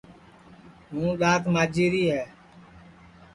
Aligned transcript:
ہوں 0.91 1.09
دؔات 1.19 1.43
ماجی 1.53 1.85
ری 1.91 2.03
ہے 2.11 2.23